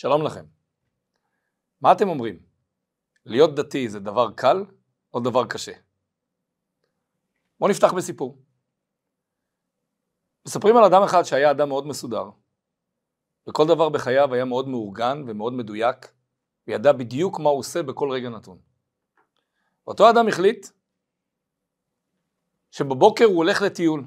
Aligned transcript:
שלום 0.00 0.22
לכם. 0.22 0.44
מה 1.80 1.92
אתם 1.92 2.08
אומרים? 2.08 2.42
להיות 3.24 3.54
דתי 3.54 3.88
זה 3.88 4.00
דבר 4.00 4.30
קל 4.36 4.64
או 5.14 5.20
דבר 5.20 5.46
קשה? 5.46 5.72
בואו 7.58 7.70
נפתח 7.70 7.92
בסיפור. 7.92 8.42
מספרים 10.46 10.76
על 10.76 10.84
אדם 10.84 11.02
אחד 11.02 11.22
שהיה 11.22 11.50
אדם 11.50 11.68
מאוד 11.68 11.86
מסודר, 11.86 12.30
וכל 13.48 13.66
דבר 13.68 13.88
בחייו 13.88 14.34
היה 14.34 14.44
מאוד 14.44 14.68
מאורגן 14.68 15.24
ומאוד 15.26 15.52
מדויק, 15.52 16.12
וידע 16.66 16.92
בדיוק 16.92 17.38
מה 17.40 17.50
הוא 17.50 17.58
עושה 17.58 17.82
בכל 17.82 18.10
רגע 18.10 18.28
נתון. 18.28 18.58
אותו 19.86 20.10
אדם 20.10 20.28
החליט 20.28 20.66
שבבוקר 22.70 23.24
הוא 23.24 23.36
הולך 23.36 23.62
לטיול. 23.62 24.04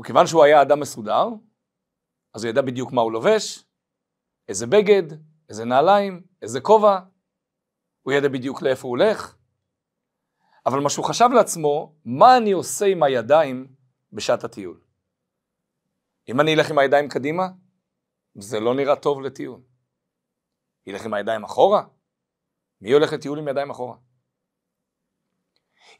וכיוון 0.00 0.26
שהוא 0.26 0.44
היה 0.44 0.62
אדם 0.62 0.80
מסודר, 0.80 1.28
אז 2.34 2.44
הוא 2.44 2.50
ידע 2.50 2.62
בדיוק 2.62 2.92
מה 2.92 3.02
הוא 3.02 3.12
לובש, 3.12 3.64
איזה 4.48 4.66
בגד, 4.66 5.02
איזה 5.48 5.64
נעליים, 5.64 6.22
איזה 6.42 6.60
כובע, 6.60 6.98
הוא 8.02 8.12
ידע 8.12 8.28
בדיוק 8.28 8.62
לאיפה 8.62 8.88
הוא 8.88 8.98
הולך. 8.98 9.36
אבל 10.66 10.80
מה 10.80 10.90
שהוא 10.90 11.04
חשב 11.04 11.28
לעצמו, 11.34 11.94
מה 12.04 12.36
אני 12.36 12.52
עושה 12.52 12.86
עם 12.86 13.02
הידיים 13.02 13.74
בשעת 14.12 14.44
הטיול? 14.44 14.80
אם 16.28 16.40
אני 16.40 16.54
אלך 16.54 16.70
עם 16.70 16.78
הידיים 16.78 17.08
קדימה, 17.08 17.48
זה 18.34 18.60
לא 18.60 18.74
נראה 18.74 18.96
טוב 18.96 19.20
לטיול. 19.20 19.60
ילך 20.86 21.04
עם 21.04 21.14
הידיים 21.14 21.44
אחורה? 21.44 21.84
מי 22.80 22.92
הולך 22.92 23.12
לטיול 23.12 23.38
עם 23.38 23.48
ידיים 23.48 23.70
אחורה? 23.70 23.96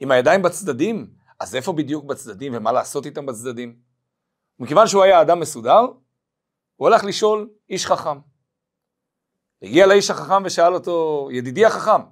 עם 0.01 0.11
הידיים 0.11 0.43
בצדדים, 0.43 1.15
אז 1.41 1.57
איפה 1.57 1.73
בדיוק 1.73 2.05
בצדדים 2.05 2.55
ומה 2.57 2.73
לעשות 2.73 3.07
איתם 3.07 3.27
בצדדים? 3.27 3.81
מכיוון 4.59 4.87
שהוא 4.87 5.03
היה 5.03 5.23
אדם 5.23 5.41
מסודר, 5.41 5.87
הוא 6.83 6.89
הלך 6.89 7.05
לשאול 7.05 7.51
איש 7.71 7.87
חכם. 7.87 8.19
הגיע 9.63 9.87
לאיש 9.87 10.11
החכם 10.11 10.45
ושאל 10.45 10.75
אותו, 10.75 11.29
ידידי 11.33 11.67
החכם, 11.67 12.03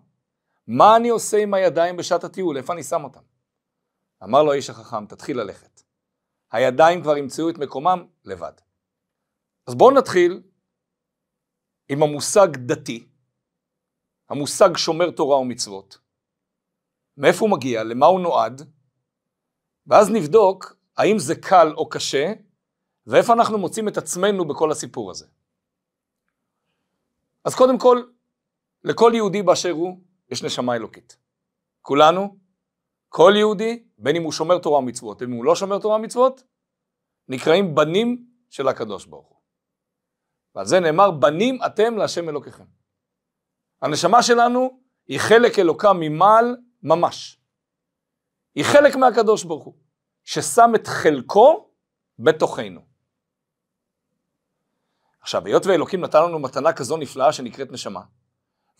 מה 0.67 0.97
אני 0.97 1.09
עושה 1.09 1.37
עם 1.37 1.55
הידיים 1.55 1.97
בשעת 1.97 2.25
הטיול, 2.25 2.57
איפה 2.57 2.73
אני 2.73 2.83
שם 2.83 3.05
אותם? 3.05 3.21
אמר 4.25 4.43
לו 4.43 4.53
האיש 4.53 4.71
החכם, 4.71 5.07
תתחיל 5.07 5.41
ללכת. 5.41 5.83
הידיים 6.53 7.03
כבר 7.03 7.17
ימצאו 7.17 7.51
את 7.51 7.59
מקומם 7.59 8.07
לבד. 8.25 8.53
אז 9.67 9.75
בואו 9.75 9.91
נתחיל 9.91 10.43
עם 11.89 12.03
המושג 12.03 12.57
דתי, 12.57 13.09
המושג 14.29 14.77
שומר 14.77 15.11
תורה 15.11 15.39
ומצוות. 15.39 15.99
מאיפה 17.17 17.45
הוא 17.45 17.51
מגיע, 17.51 17.85
למה 17.85 18.07
הוא 18.07 18.21
נועד, 18.21 18.71
ואז 19.87 20.11
נבדוק 20.11 20.77
האם 20.97 21.19
זה 21.19 21.35
קל 21.35 21.73
או 21.77 21.89
קשה, 21.89 22.33
ואיפה 23.07 23.33
אנחנו 23.33 23.59
מוצאים 23.59 23.89
את 23.89 23.97
עצמנו 23.97 24.49
בכל 24.49 24.71
הסיפור 24.71 25.11
הזה. 25.11 25.27
אז 27.45 27.55
קודם 27.55 27.79
כל, 27.79 28.03
לכל 28.85 29.13
יהודי 29.15 29.43
באשר 29.43 29.71
הוא, 29.71 30.01
יש 30.31 30.43
נשמה 30.43 30.77
אלוקית. 30.77 31.17
כולנו, 31.83 32.37
כל 33.09 33.33
יהודי, 33.37 33.85
בין 33.99 34.17
אם 34.17 34.23
הוא 34.23 34.33
שומר 34.33 34.59
תורה 34.59 34.79
ומצוות, 34.79 35.19
בין 35.19 35.31
אם 35.31 35.37
הוא 35.37 35.45
לא 35.45 35.57
שומר 35.57 35.79
תורה 35.79 35.97
ומצוות, 35.97 36.43
נקראים 37.29 37.75
בנים 37.75 38.27
של 38.51 38.69
הקדוש 38.69 39.07
ברוך 39.07 39.29
הוא. 39.29 39.39
ועל 40.55 40.67
זה 40.67 40.81
נאמר, 40.81 41.11
בנים 41.11 41.59
אתם 41.67 41.97
להשם 41.97 42.29
אלוקיכם. 42.29 42.65
הנשמה 43.83 44.23
שלנו 44.23 44.81
היא 45.07 45.19
חלק 45.21 45.59
אלוקה 45.59 45.93
ממעל 45.93 46.57
ממש. 46.83 47.41
היא 48.55 48.65
חלק 48.65 48.97
מהקדוש 48.97 49.45
ברוך 49.45 49.65
הוא, 49.65 49.75
ששם 50.25 50.71
את 50.75 50.87
חלקו 50.87 51.71
בתוכנו. 52.19 52.90
עכשיו, 55.21 55.47
היות 55.47 55.67
ואלוקים 55.67 56.01
נתן 56.01 56.23
לנו 56.23 56.39
מתנה 56.39 56.73
כזו 56.73 56.97
נפלאה 56.97 57.33
שנקראת 57.33 57.73
נשמה, 57.73 58.01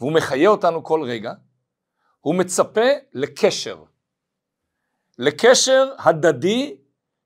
והוא 0.01 0.13
מחיה 0.13 0.49
אותנו 0.49 0.85
כל 0.85 1.03
רגע, 1.03 1.33
הוא 2.21 2.35
מצפה 2.35 2.87
לקשר. 3.13 3.85
לקשר 5.19 5.89
הדדי 5.99 6.77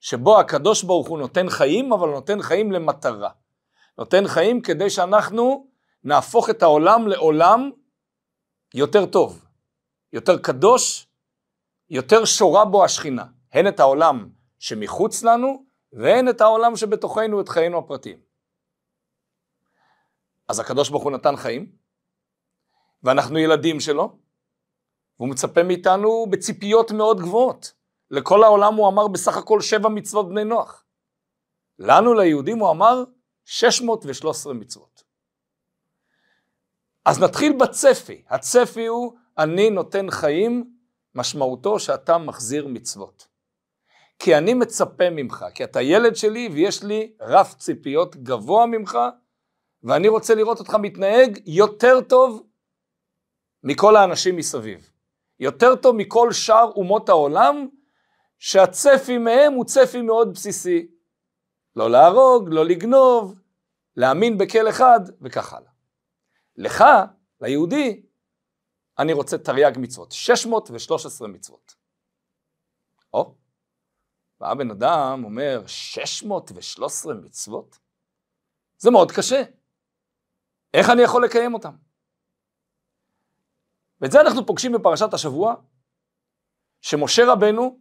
שבו 0.00 0.40
הקדוש 0.40 0.82
ברוך 0.82 1.08
הוא 1.08 1.18
נותן 1.18 1.50
חיים, 1.50 1.92
אבל 1.92 2.08
נותן 2.08 2.42
חיים 2.42 2.72
למטרה. 2.72 3.30
נותן 3.98 4.28
חיים 4.28 4.60
כדי 4.60 4.90
שאנחנו 4.90 5.66
נהפוך 6.04 6.50
את 6.50 6.62
העולם 6.62 7.08
לעולם 7.08 7.70
יותר 8.74 9.06
טוב, 9.06 9.44
יותר 10.12 10.38
קדוש, 10.38 11.06
יותר 11.90 12.24
שורה 12.24 12.64
בו 12.64 12.84
השכינה. 12.84 13.24
הן 13.52 13.68
את 13.68 13.80
העולם 13.80 14.28
שמחוץ 14.58 15.22
לנו, 15.22 15.64
והן 15.92 16.28
את 16.28 16.40
העולם 16.40 16.76
שבתוכנו, 16.76 17.40
את 17.40 17.48
חיינו 17.48 17.78
הפרטיים. 17.78 18.18
אז 20.48 20.60
הקדוש 20.60 20.90
ברוך 20.90 21.04
הוא 21.04 21.12
נתן 21.12 21.36
חיים, 21.36 21.72
ואנחנו 23.02 23.38
ילדים 23.38 23.80
שלו, 23.80 24.18
והוא 25.18 25.28
מצפה 25.28 25.62
מאיתנו 25.62 26.26
בציפיות 26.30 26.90
מאוד 26.90 27.20
גבוהות. 27.20 27.72
לכל 28.10 28.44
העולם 28.44 28.74
הוא 28.74 28.88
אמר 28.88 29.08
בסך 29.08 29.36
הכל 29.36 29.60
שבע 29.60 29.88
מצוות 29.88 30.28
בני 30.28 30.44
נוח. 30.44 30.84
לנו 31.78 32.14
ליהודים 32.14 32.58
הוא 32.58 32.70
אמר 32.70 33.04
613 33.44 34.54
מצוות. 34.54 35.04
אז 37.04 37.22
נתחיל 37.22 37.58
בצפי. 37.60 38.22
הצפי 38.28 38.86
הוא 38.86 39.12
אני 39.38 39.70
נותן 39.70 40.10
חיים, 40.10 40.74
משמעותו 41.14 41.78
שאתה 41.78 42.18
מחזיר 42.18 42.66
מצוות. 42.66 43.26
כי 44.18 44.38
אני 44.38 44.54
מצפה 44.54 45.10
ממך, 45.10 45.44
כי 45.54 45.64
אתה 45.64 45.82
ילד 45.82 46.16
שלי 46.16 46.48
ויש 46.52 46.84
לי 46.84 47.12
רף 47.20 47.54
ציפיות 47.54 48.16
גבוה 48.16 48.66
ממך, 48.66 48.98
ואני 49.84 50.08
רוצה 50.08 50.34
לראות 50.34 50.58
אותך 50.58 50.74
מתנהג 50.74 51.38
יותר 51.46 52.00
טוב 52.08 52.46
מכל 53.62 53.96
האנשים 53.96 54.36
מסביב. 54.36 54.90
יותר 55.40 55.76
טוב 55.76 55.96
מכל 55.96 56.32
שאר 56.32 56.70
אומות 56.76 57.08
העולם, 57.08 57.68
שהצפי 58.38 59.18
מהם 59.18 59.52
הוא 59.52 59.64
צפי 59.64 60.02
מאוד 60.02 60.32
בסיסי. 60.32 60.86
לא 61.76 61.90
להרוג, 61.90 62.48
לא 62.48 62.64
לגנוב, 62.64 63.40
להאמין 63.96 64.38
בכל 64.38 64.68
אחד 64.68 65.00
וכך 65.20 65.52
הלאה. 65.52 65.70
לך, 66.56 66.84
ליהודי, 67.40 68.02
אני 68.98 69.12
רוצה 69.12 69.38
תרי"ג 69.38 69.72
מצוות, 69.78 70.12
613 70.12 71.28
מצוות. 71.28 71.74
או, 73.12 73.34
בא 74.40 74.54
בן 74.54 74.70
אדם 74.70 75.24
אומר 75.24 75.62
613 75.66 77.14
מצוות? 77.14 77.78
זה 78.78 78.90
מאוד 78.90 79.12
קשה. 79.12 79.42
איך 80.74 80.90
אני 80.90 81.02
יכול 81.02 81.24
לקיים 81.24 81.54
אותם? 81.54 81.76
ואת 84.00 84.10
זה 84.12 84.20
אנחנו 84.20 84.46
פוגשים 84.46 84.72
בפרשת 84.72 85.14
השבוע, 85.14 85.54
שמשה 86.80 87.22
רבנו 87.32 87.80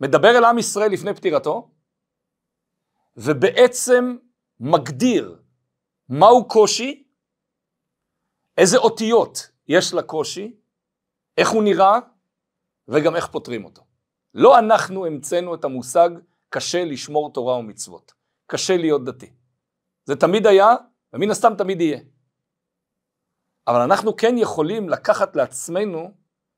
מדבר 0.00 0.38
אל 0.38 0.44
עם 0.44 0.58
ישראל 0.58 0.92
לפני 0.92 1.14
פטירתו, 1.14 1.70
ובעצם 3.16 4.16
מגדיר 4.60 5.42
מהו 6.08 6.48
קושי, 6.48 7.08
איזה 8.58 8.78
אותיות 8.78 9.50
יש 9.68 9.94
לקושי, 9.94 10.56
איך 11.36 11.48
הוא 11.48 11.62
נראה, 11.62 11.98
וגם 12.88 13.16
איך 13.16 13.26
פותרים 13.26 13.64
אותו. 13.64 13.86
לא 14.34 14.58
אנחנו 14.58 15.06
המצאנו 15.06 15.54
את 15.54 15.64
המושג 15.64 16.10
קשה 16.48 16.84
לשמור 16.84 17.32
תורה 17.32 17.56
ומצוות, 17.58 18.12
קשה 18.46 18.76
להיות 18.76 19.04
דתי. 19.04 19.32
זה 20.04 20.16
תמיד 20.16 20.46
היה, 20.46 20.68
ומן 21.14 21.30
הסתם 21.30 21.54
תמיד 21.58 21.80
יהיה. 21.80 22.00
אבל 23.66 23.80
אנחנו 23.80 24.16
כן 24.16 24.34
יכולים 24.38 24.88
לקחת 24.88 25.36
לעצמנו 25.36 26.10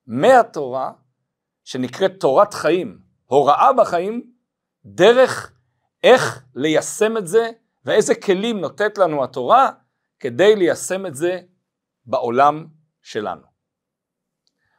מהתורה, 0.07 0.93
שנקראת 1.65 2.13
תורת 2.21 2.55
חיים, 2.55 2.99
הוראה 3.25 3.73
בחיים, 3.73 4.33
דרך 4.85 5.53
איך 6.03 6.45
ליישם 6.55 7.17
את 7.17 7.27
זה 7.27 7.51
ואיזה 7.85 8.15
כלים 8.15 8.61
נותנת 8.61 8.99
לנו 8.99 9.25
התורה 9.25 9.71
כדי 10.19 10.57
ליישם 10.57 11.07
את 11.07 11.15
זה 11.15 11.41
בעולם 12.07 12.67
שלנו. 13.03 13.47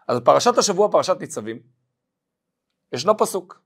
אז 0.08 0.18
פרשת 0.26 0.58
השבוע, 0.58 0.92
פרשת 0.92 1.16
ניצבים, 1.20 1.60
ישנו 2.94 3.18
פסוק. 3.18 3.62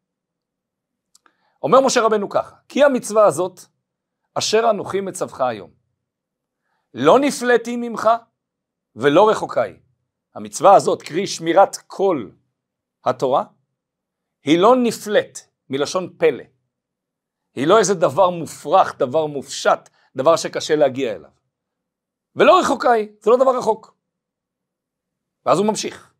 אומר 1.63 1.81
משה 1.81 2.01
רבנו 2.01 2.29
ככה, 2.29 2.55
כי 2.67 2.83
המצווה 2.83 3.25
הזאת 3.25 3.59
אשר 4.33 4.69
אנוכי 4.69 5.01
מצווך 5.01 5.41
היום. 5.41 5.80
לא 6.93 7.19
נפלאתי 7.19 7.75
ממך 7.77 8.09
ולא 8.95 9.29
רחוקה 9.29 9.61
היא. 9.61 9.75
המצווה 10.35 10.75
הזאת, 10.75 11.01
קרי 11.01 11.27
שמירת 11.27 11.77
כל 11.87 12.29
התורה, 13.05 13.43
היא 14.43 14.59
לא 14.59 14.75
נפלאת 14.83 15.39
מלשון 15.69 16.13
פלא. 16.17 16.43
היא 17.55 17.67
לא 17.67 17.79
איזה 17.79 17.93
דבר 17.93 18.29
מופרך, 18.29 18.97
דבר 18.97 19.25
מופשט, 19.25 19.89
דבר 20.15 20.35
שקשה 20.35 20.75
להגיע 20.75 21.15
אליו. 21.15 21.29
ולא 22.35 22.59
רחוקה 22.59 22.91
היא, 22.91 23.09
זה 23.19 23.31
לא 23.31 23.37
דבר 23.37 23.57
רחוק. 23.57 23.95
ואז 25.45 25.59
הוא 25.59 25.67
ממשיך. 25.67 26.13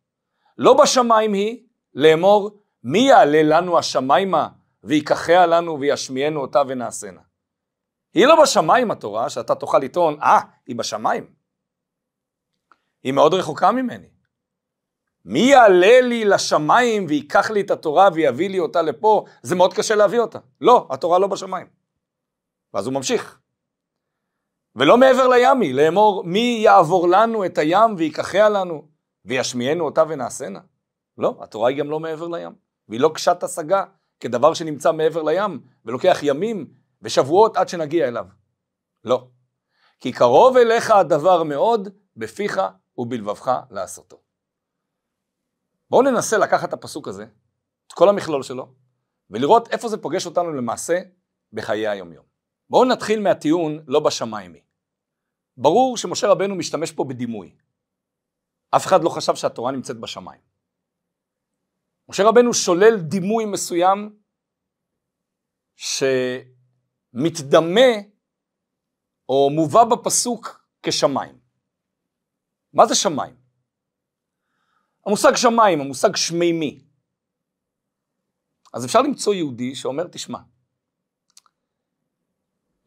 לא 0.58 0.74
בשמיים 0.84 1.34
היא 1.34 1.68
לאמור 1.94 2.62
מי 2.84 3.00
יעלה 3.00 3.44
לנו 3.44 3.80
השמיימה 3.80 4.48
ויקחיה 4.84 5.46
לנו 5.46 5.80
וישמיענו 5.80 6.42
אותה 6.42 6.62
ונעשנה. 6.68 7.22
היא 8.14 8.26
לא 8.26 8.42
בשמיים 8.42 8.92
התורה, 8.92 9.30
שאתה 9.30 9.56
תוכל 9.56 9.78
לטעון, 9.78 10.22
אה, 10.22 10.40
היא 10.68 10.76
בשמיים. 10.76 11.34
היא 13.04 13.14
מאוד 13.14 13.34
רחוקה 13.34 13.72
ממני. 13.72 14.08
מי 15.26 15.40
יעלה 15.40 16.02
לי 16.02 16.26
לשמיים 16.26 17.06
וייקח 17.10 17.52
לי 17.52 17.62
את 17.62 17.72
התורה 17.72 18.10
ויביא 18.14 18.50
לי 18.50 18.60
אותה 18.60 18.82
לפה? 18.82 19.26
זה 19.42 19.56
מאוד 19.56 19.74
קשה 19.74 19.96
להביא 19.96 20.20
אותה. 20.20 20.40
לא, 20.62 20.88
התורה 20.90 21.20
לא 21.20 21.28
בשמיים. 21.28 21.68
ואז 22.74 22.86
הוא 22.86 22.94
ממשיך. 22.94 23.40
ולא 24.76 24.98
מעבר 24.98 25.28
לים 25.28 25.62
היא, 25.62 25.74
לאמור, 25.74 26.24
מי 26.24 26.60
יעבור 26.64 27.08
לנו 27.08 27.46
את 27.46 27.58
הים 27.58 27.96
ויקחיה 27.98 28.50
לנו 28.50 28.88
וישמיענו 29.26 29.86
אותה 29.86 30.04
ונעשנה? 30.10 30.60
לא, 31.18 31.38
התורה 31.42 31.70
היא 31.70 31.78
גם 31.78 31.90
לא 31.90 32.00
מעבר 32.00 32.28
לים. 32.28 32.52
והיא 32.88 33.02
לא 33.02 33.12
קשת 33.14 33.44
השגה 33.44 33.86
כדבר 34.20 34.54
שנמצא 34.54 34.92
מעבר 34.92 35.24
לים 35.24 35.60
ולוקח 35.86 36.20
ימים 36.24 36.81
ושבועות 37.02 37.58
עד 37.58 37.70
שנגיע 37.70 38.08
אליו. 38.08 38.26
לא. 39.04 39.28
כי 40.00 40.12
קרוב 40.12 40.58
אליך 40.58 40.92
הדבר 40.92 41.44
מאוד, 41.44 41.90
בפיך 42.16 42.62
ובלבבך 42.98 43.52
לעשותו. 43.72 44.22
בואו 45.90 46.02
ננסה 46.02 46.38
לקחת 46.38 46.70
את 46.70 46.74
הפסוק 46.74 47.08
הזה, 47.08 47.26
את 47.88 47.94
כל 47.94 48.10
המכלול 48.10 48.44
שלו, 48.44 48.74
ולראות 49.30 49.68
איפה 49.68 49.88
זה 49.88 49.98
פוגש 49.98 50.26
אותנו 50.26 50.54
למעשה 50.54 51.00
בחיי 51.54 51.88
היומיום. 51.88 52.26
בואו 52.70 52.86
נתחיל 52.86 53.20
מהטיעון 53.20 53.84
לא 53.88 54.00
בשמיים 54.00 54.54
היא. 54.54 54.64
ברור 55.58 55.98
שמשה 55.98 56.28
רבנו 56.28 56.56
משתמש 56.56 56.92
פה 56.92 57.04
בדימוי. 57.04 57.56
אף 58.76 58.86
אחד 58.86 59.04
לא 59.04 59.10
חשב 59.10 59.36
שהתורה 59.36 59.72
נמצאת 59.72 60.00
בשמיים. 60.00 60.42
משה 62.10 62.24
רבנו 62.24 62.54
שולל 62.54 62.98
דימוי 63.00 63.46
מסוים 63.46 64.20
שמתדמה 67.14 67.92
או 69.30 69.50
מובא 69.50 69.84
בפסוק 69.84 70.66
כשמיים. 70.84 71.40
מה 72.74 72.86
זה 72.86 72.96
שמיים? 72.96 73.36
המושג 75.06 75.36
שמיים, 75.36 75.82
המושג 75.82 76.16
שמימי. 76.16 76.84
אז 78.74 78.86
אפשר 78.86 79.02
למצוא 79.02 79.34
יהודי 79.34 79.76
שאומר, 79.76 80.08
תשמע, 80.08 80.40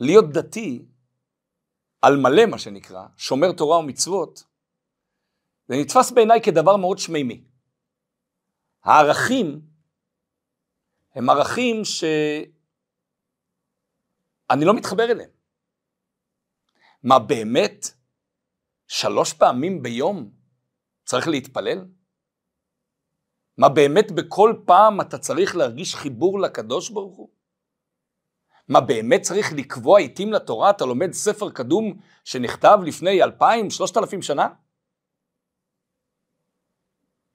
להיות 0.00 0.24
דתי, 0.32 0.84
על 2.02 2.16
מלא 2.16 2.46
מה 2.46 2.58
שנקרא, 2.58 3.06
שומר 3.16 3.52
תורה 3.52 3.78
ומצוות, 3.78 4.44
זה 5.68 5.74
נתפס 5.80 6.10
בעיניי 6.10 6.40
כדבר 6.42 6.76
מאוד 6.76 6.98
שמימי. 6.98 7.44
הערכים 8.82 9.60
הם 11.14 11.30
ערכים 11.30 11.84
שאני 14.54 14.64
לא 14.64 14.74
מתחבר 14.74 15.04
אליהם. 15.04 15.30
מה 17.02 17.18
באמת? 17.18 17.86
שלוש 18.86 19.32
פעמים 19.32 19.82
ביום 19.82 20.30
צריך 21.04 21.28
להתפלל? 21.28 21.84
מה 23.58 23.68
באמת 23.68 24.12
בכל 24.12 24.54
פעם 24.66 25.00
אתה 25.00 25.18
צריך 25.18 25.56
להרגיש 25.56 25.94
חיבור 25.94 26.40
לקדוש 26.40 26.90
ברוך 26.90 27.16
הוא? 27.16 27.30
מה 28.68 28.80
באמת 28.80 29.22
צריך 29.22 29.52
לקבוע 29.52 30.00
עיתים 30.00 30.32
לתורה? 30.32 30.70
אתה 30.70 30.84
לומד 30.84 31.12
ספר 31.12 31.50
קדום 31.50 32.00
שנכתב 32.24 32.78
לפני 32.86 33.22
אלפיים, 33.22 33.70
שלושת 33.70 33.96
אלפים 33.96 34.22
שנה? 34.22 34.48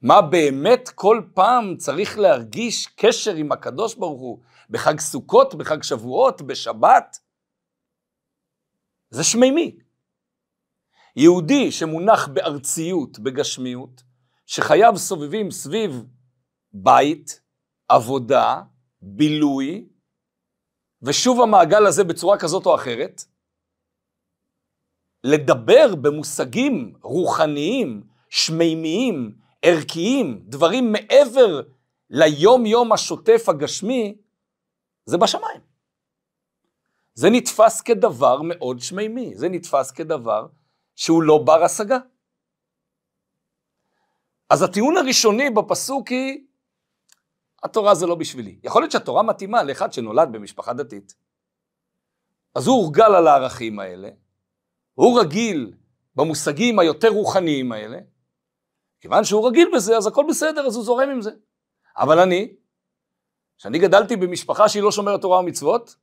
מה 0.01 0.21
באמת 0.21 0.89
כל 0.89 1.21
פעם 1.33 1.77
צריך 1.77 2.18
להרגיש 2.18 2.88
קשר 2.88 3.36
עם 3.36 3.51
הקדוש 3.51 3.95
ברוך 3.95 4.21
הוא 4.21 4.39
בחג 4.69 5.00
סוכות, 5.00 5.56
בחג 5.56 5.83
שבועות, 5.83 6.42
בשבת? 6.42 7.19
זה 9.10 9.24
שמימי. 9.24 9.77
יהודי 11.16 11.71
שמונח 11.71 12.27
בארציות, 12.27 13.19
בגשמיות, 13.19 14.04
שחייו 14.45 14.94
סובבים 14.98 15.51
סביב 15.51 16.04
בית, 16.74 17.42
עבודה, 17.88 18.62
בילוי, 19.01 19.88
ושוב 21.01 21.42
המעגל 21.42 21.86
הזה 21.86 22.04
בצורה 22.04 22.39
כזאת 22.39 22.66
או 22.66 22.75
אחרת, 22.75 23.21
לדבר 25.24 25.95
במושגים 25.95 26.94
רוחניים, 27.01 28.04
שמימיים, 28.30 29.36
ערכיים, 29.62 30.44
דברים 30.44 30.92
מעבר 30.92 31.62
ליום-יום 32.10 32.92
השוטף 32.92 33.50
הגשמי, 33.50 34.18
זה 35.09 35.17
בשמיים. 35.17 35.61
זה 37.13 37.29
נתפס 37.29 37.81
כדבר 37.81 38.41
מאוד 38.41 38.79
שמימי, 38.79 39.35
זה 39.35 39.50
נתפס 39.50 39.91
כדבר 39.91 40.47
שהוא 40.95 41.23
לא 41.23 41.38
בר 41.45 41.63
השגה. 41.63 41.97
אז 44.50 44.61
הטיעון 44.61 44.97
הראשוני 44.97 45.50
בפסוק 45.50 46.07
היא, 46.07 46.47
התורה 47.63 47.95
זה 47.95 48.07
לא 48.07 48.15
בשבילי. 48.15 48.59
יכול 48.63 48.81
להיות 48.81 48.91
שהתורה 48.91 49.23
מתאימה 49.23 49.63
לאחד 49.63 49.94
שנולד 49.94 50.29
במשפחה 50.31 50.73
דתית. 50.73 51.15
אז 52.56 52.67
הוא 52.67 52.75
הורגל 52.75 53.15
על 53.15 53.27
הערכים 53.27 53.79
האלה, 53.79 54.09
הוא 54.94 55.19
רגיל 55.19 55.73
במושגים 56.15 56.79
היותר 56.79 57.09
רוחניים 57.09 57.71
האלה, 57.71 58.00
כיוון 59.01 59.23
שהוא 59.23 59.47
רגיל 59.47 59.71
בזה, 59.75 59.97
אז 59.97 60.07
הכל 60.07 60.25
בסדר, 60.29 60.67
אז 60.67 60.75
הוא 60.75 60.83
זורם 60.83 61.09
עם 61.09 61.21
זה. 61.21 61.31
אבל 61.97 62.19
אני, 62.19 62.53
שאני 63.59 63.79
גדלתי 63.79 64.15
במשפחה 64.15 64.69
שהיא 64.69 64.83
לא 64.83 64.91
שומרת 64.91 65.21
תורה 65.21 65.39
ומצוות, 65.39 65.95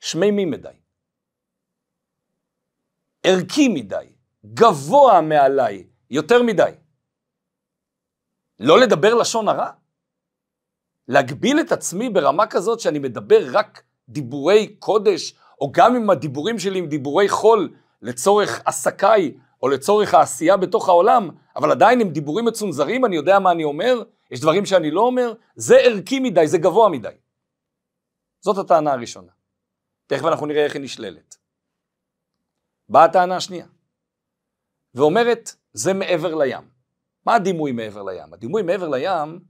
שמימי 0.00 0.44
מדי. 0.44 0.68
ערכי 3.22 3.68
מדי, 3.68 4.12
גבוה 4.44 5.20
מעליי, 5.20 5.86
יותר 6.10 6.42
מדי. 6.42 6.70
לא 8.60 8.80
לדבר 8.80 9.14
לשון 9.14 9.48
הרע? 9.48 9.70
להגביל 11.08 11.60
את 11.60 11.72
עצמי 11.72 12.10
ברמה 12.10 12.46
כזאת 12.46 12.80
שאני 12.80 12.98
מדבר 12.98 13.46
רק 13.52 13.82
דיבורי 14.08 14.76
קודש, 14.78 15.34
או 15.60 15.72
גם 15.72 15.96
אם 15.96 16.10
הדיבורים 16.10 16.58
שלי 16.58 16.78
הם 16.78 16.86
דיבורי 16.86 17.28
חול 17.28 17.74
לצורך 18.02 18.60
עסקיי 18.64 19.34
או 19.64 19.68
לצורך 19.68 20.14
העשייה 20.14 20.56
בתוך 20.56 20.88
העולם, 20.88 21.30
אבל 21.56 21.70
עדיין 21.70 22.00
הם 22.00 22.08
דיבורים 22.08 22.44
מצונזרים, 22.44 23.04
אני 23.04 23.16
יודע 23.16 23.38
מה 23.38 23.50
אני 23.52 23.64
אומר, 23.64 24.02
יש 24.30 24.40
דברים 24.40 24.66
שאני 24.66 24.90
לא 24.90 25.00
אומר, 25.00 25.32
זה 25.56 25.76
ערכי 25.76 26.20
מדי, 26.20 26.46
זה 26.46 26.58
גבוה 26.58 26.88
מדי. 26.88 27.08
זאת 28.40 28.58
הטענה 28.58 28.92
הראשונה. 28.92 29.32
תכף 30.06 30.24
אנחנו 30.24 30.46
נראה 30.46 30.64
איך 30.64 30.74
היא 30.74 30.82
נשללת. 30.82 31.36
באה 32.88 33.04
הטענה 33.04 33.36
השנייה, 33.36 33.66
ואומרת, 34.94 35.54
זה 35.72 35.92
מעבר 35.92 36.34
לים. 36.34 36.68
מה 37.26 37.34
הדימוי 37.34 37.72
מעבר 37.72 38.02
לים? 38.02 38.34
הדימוי 38.34 38.62
מעבר 38.62 38.88
לים 38.88 39.40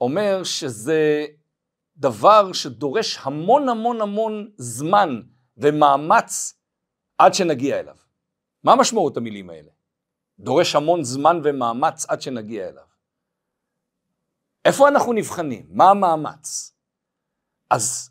אומר 0.00 0.44
שזה 0.44 1.26
דבר 1.96 2.52
שדורש 2.52 3.18
המון 3.22 3.68
המון 3.68 4.00
המון 4.00 4.50
זמן 4.56 5.20
ומאמץ 5.56 6.54
עד 7.18 7.34
שנגיע 7.34 7.80
אליו. 7.80 7.96
מה 8.64 8.76
משמעות 8.76 9.16
המילים 9.16 9.50
האלה? 9.50 9.70
דורש 10.38 10.74
המון 10.74 11.04
זמן 11.04 11.40
ומאמץ 11.44 12.06
עד 12.06 12.22
שנגיע 12.22 12.68
אליו. 12.68 12.84
איפה 14.64 14.88
אנחנו 14.88 15.12
נבחנים? 15.12 15.66
מה 15.70 15.90
המאמץ? 15.90 16.74
אז 17.70 18.10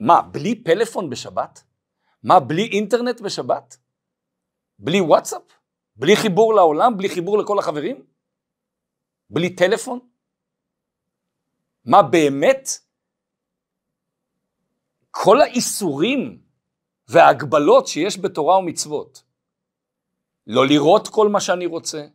מה, 0.00 0.22
בלי 0.22 0.62
פלאפון 0.64 1.10
בשבת? 1.10 1.64
מה, 2.22 2.40
בלי 2.40 2.66
אינטרנט 2.66 3.20
בשבת? 3.20 3.76
בלי 4.78 5.00
וואטסאפ? 5.00 5.42
בלי 5.96 6.16
חיבור 6.16 6.54
לעולם? 6.54 6.96
בלי 6.96 7.08
חיבור 7.08 7.38
לכל 7.38 7.58
החברים? 7.58 8.06
בלי 9.30 9.56
טלפון? 9.56 9.98
מה 11.84 12.02
באמת? 12.02 12.68
כל 15.10 15.40
האיסורים 15.40 16.42
וההגבלות 17.08 17.86
שיש 17.86 18.18
בתורה 18.18 18.58
ומצוות, 18.58 19.22
לא 20.46 20.66
לראות 20.66 21.08
כל 21.08 21.28
מה 21.28 21.40
שאני 21.40 21.66
רוצה, 21.66 22.06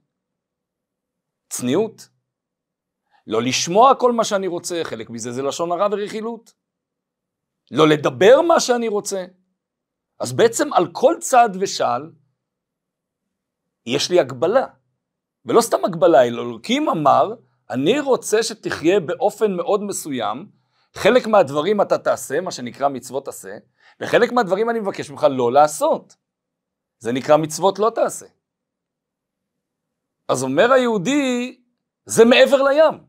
צניעות, 1.50 2.10
לא 3.28 3.42
לשמוע 3.42 3.96
כל 3.96 4.12
מה 4.12 4.24
שאני 4.24 4.48
רוצה, 4.48 4.82
חלק 4.84 5.10
מזה 5.10 5.32
זה 5.32 5.42
לשון 5.42 5.72
הרע 5.72 5.88
ורכילות, 5.92 6.54
לא 7.72 7.88
לדבר 7.88 8.42
מה 8.42 8.60
שאני 8.60 8.88
רוצה. 8.88 9.26
אז 10.20 10.34
בעצם 10.34 10.74
על 10.74 10.88
כל 10.92 11.16
צעד 11.20 11.58
ושעל 11.60 12.12
יש 13.86 14.12
לי 14.12 14.20
הגבלה. 14.20 14.68
ולא 15.46 15.62
סתם 15.62 15.86
הגבלה, 15.86 16.24
אלוקים 16.24 16.90
אמר, 16.90 17.34
אני 17.70 18.00
רוצה 18.00 18.44
שתחיה 18.44 19.00
באופן 19.00 19.52
מאוד 19.52 19.84
מסוים, 19.84 20.50
חלק 20.94 21.28
מהדברים 21.28 21.82
אתה 21.82 21.98
תעשה, 21.98 22.42
מה 22.42 22.52
שנקרא 22.52 22.88
מצוות 22.88 23.28
עשה, 23.28 23.58
וחלק 24.00 24.32
מהדברים 24.32 24.70
אני 24.70 24.80
מבקש 24.80 25.12
ממך 25.12 25.28
לא 25.30 25.52
לעשות. 25.52 26.16
זה 27.02 27.12
נקרא 27.12 27.38
מצוות 27.38 27.80
לא 27.80 27.92
תעשה. 27.96 28.26
אז 30.28 30.44
אומר 30.44 30.72
היהודי, 30.72 31.62
זה 32.06 32.26
מעבר 32.26 32.62
לים. 32.62 33.04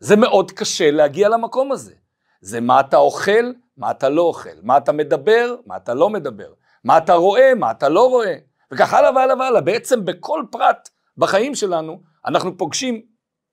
זה 0.00 0.16
מאוד 0.16 0.50
קשה 0.50 0.90
להגיע 0.90 1.28
למקום 1.28 1.72
הזה. 1.72 1.94
זה 2.40 2.60
מה 2.60 2.80
אתה 2.80 2.96
אוכל, 2.96 3.52
מה 3.76 3.90
אתה 3.90 4.08
לא 4.08 4.22
אוכל, 4.22 4.60
מה 4.62 4.76
אתה 4.76 4.92
מדבר, 4.92 5.56
מה 5.66 5.76
אתה 5.76 5.94
לא 5.94 6.10
מדבר, 6.10 6.52
מה 6.84 6.98
אתה 6.98 7.14
רואה, 7.14 7.54
מה 7.54 7.70
אתה 7.70 7.88
לא 7.88 8.08
רואה, 8.08 8.36
וכך 8.72 8.94
הלאה 8.94 9.14
והלאה 9.14 9.36
והלאה. 9.36 9.60
בעצם 9.60 10.04
בכל 10.04 10.44
פרט 10.50 10.88
בחיים 11.16 11.54
שלנו 11.54 12.02
אנחנו 12.26 12.58
פוגשים 12.58 13.02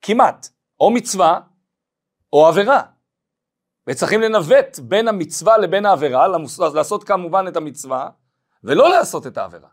כמעט 0.02 0.48
או 0.80 0.92
מצווה 0.92 1.40
או 2.34 2.48
עבירה. 2.48 2.82
וצריכים 3.90 4.22
לנווט 4.22 4.80
בין 4.80 5.08
המצווה 5.08 5.58
לבין 5.58 5.86
העבירה, 5.86 6.28
לעשות 6.74 7.04
כמובן 7.04 7.46
את 7.48 7.58
המצווה, 7.58 8.10
ולא 8.66 8.90
לעשות 8.90 9.28
את 9.28 9.38
העבירה. 9.38 9.70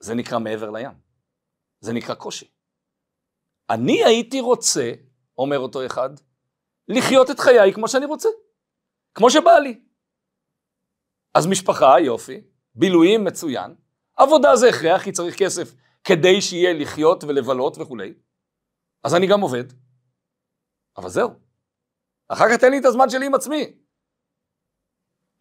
זה 0.00 0.14
נקרא 0.14 0.38
מעבר 0.38 0.70
לים. 0.70 0.90
זה 1.80 1.92
נקרא 1.92 2.14
קושי. 2.14 2.50
אני 3.70 4.04
הייתי 4.04 4.40
רוצה, 4.40 4.92
אומר 5.38 5.58
אותו 5.58 5.86
אחד, 5.86 6.10
לחיות 6.88 7.30
את 7.30 7.40
חיי 7.40 7.72
כמו 7.74 7.88
שאני 7.88 8.06
רוצה, 8.06 8.28
כמו 9.14 9.30
שבא 9.30 9.52
לי. 9.52 9.80
אז 11.34 11.46
משפחה, 11.46 12.00
יופי, 12.00 12.40
בילויים 12.74 13.24
מצוין, 13.24 13.74
עבודה 14.16 14.56
זה 14.56 14.68
הכרח, 14.68 15.02
כי 15.04 15.12
צריך 15.12 15.38
כסף 15.38 15.74
כדי 16.04 16.42
שיהיה 16.42 16.72
לחיות 16.72 17.24
ולבלות 17.24 17.78
וכולי, 17.78 18.14
אז 19.04 19.14
אני 19.14 19.26
גם 19.26 19.40
עובד, 19.40 19.64
אבל 20.96 21.08
זהו. 21.08 21.30
אחר 22.28 22.44
כך 22.50 22.60
תן 22.60 22.70
לי 22.70 22.78
את 22.78 22.84
הזמן 22.84 23.10
שלי 23.10 23.26
עם 23.26 23.34
עצמי. 23.34 23.78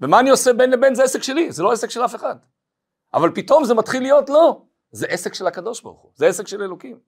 ומה 0.01 0.20
אני 0.20 0.30
עושה 0.30 0.54
בין 0.54 0.72
לבין 0.72 0.96
זה 0.96 1.04
עסק 1.04 1.24
שלי, 1.24 1.51
זה 1.51 1.63
לא 1.63 1.72
עסק 1.72 1.89
של 1.89 2.06
אף 2.06 2.16
אחד. 2.16 2.36
אבל 3.13 3.32
פתאום 3.36 3.63
זה 3.63 3.74
מתחיל 3.74 4.04
להיות 4.04 4.30
לא, 4.30 4.62
זה 4.92 5.08
עסק 5.08 5.34
של 5.34 5.48
הקדוש 5.48 5.82
ברוך 5.82 6.01
הוא, 6.01 6.12
זה 6.16 6.27
עסק 6.27 6.48
של 6.48 6.62
אלוקים. 6.62 7.00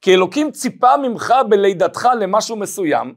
כי 0.00 0.14
אלוקים 0.14 0.52
ציפה 0.52 0.96
ממך 0.96 1.34
בלידתך 1.48 2.08
למשהו 2.20 2.56
מסוים, 2.56 3.14